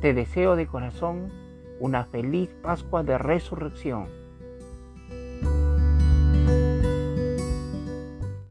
[0.00, 1.30] Te deseo de corazón
[1.78, 4.19] una feliz Pascua de Resurrección.